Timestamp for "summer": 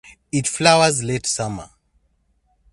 1.27-1.69